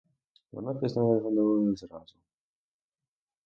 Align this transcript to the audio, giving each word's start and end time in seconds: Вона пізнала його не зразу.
Вона 0.51 0.73
пізнала 0.75 1.15
його 1.15 1.57
не 1.57 1.75
зразу. 1.75 2.15